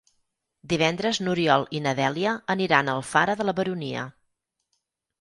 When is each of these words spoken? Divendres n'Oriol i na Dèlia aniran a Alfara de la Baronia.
Divendres 0.71 1.19
n'Oriol 1.25 1.67
i 1.81 1.83
na 1.89 1.95
Dèlia 2.01 2.33
aniran 2.57 2.91
a 2.91 2.99
Alfara 3.01 3.39
de 3.43 3.49
la 3.49 3.59
Baronia. 3.63 4.11